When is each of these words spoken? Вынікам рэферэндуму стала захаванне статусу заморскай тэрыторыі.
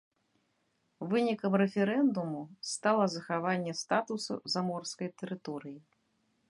Вынікам 1.11 1.57
рэферэндуму 1.63 2.41
стала 2.71 3.05
захаванне 3.17 3.73
статусу 3.83 4.33
заморскай 4.57 5.09
тэрыторыі. 5.23 5.79